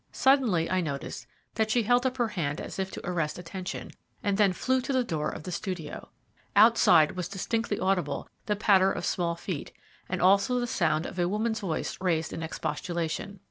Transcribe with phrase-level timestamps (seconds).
[0.11, 3.91] Suddenly, I noticed that she held up her hand as if to arrest attention,
[4.23, 6.09] and then flew to the door of the studio.
[6.55, 9.71] Outside was distinctly audible the patter of small feet,
[10.09, 13.39] and also the sound of a woman's voice raised in expostulation.